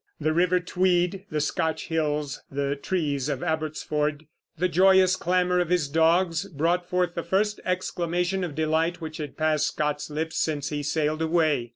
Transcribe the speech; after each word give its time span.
The 0.19 0.33
river 0.33 0.59
Tweed, 0.59 1.25
the 1.29 1.39
Scotch 1.39 1.89
hills, 1.89 2.41
the 2.49 2.75
trees 2.75 3.29
of 3.29 3.43
Abbotsford, 3.43 4.25
the 4.57 4.67
joyous 4.67 5.15
clamor 5.15 5.59
of 5.59 5.69
his 5.69 5.87
dogs, 5.87 6.47
brought 6.49 6.89
forth 6.89 7.13
the 7.13 7.21
first 7.21 7.59
exclamation 7.65 8.43
of 8.43 8.55
delight 8.55 8.99
which 8.99 9.17
had 9.17 9.37
passed 9.37 9.67
Scott's 9.67 10.09
lips 10.09 10.37
since 10.39 10.69
he 10.69 10.81
sailed 10.81 11.21
away. 11.21 11.69